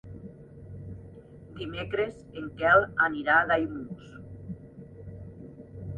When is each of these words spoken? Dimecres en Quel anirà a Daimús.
Dimecres 1.59 2.17
en 2.43 2.49
Quel 2.63 2.87
anirà 3.09 3.35
a 3.43 3.47
Daimús. 3.53 4.11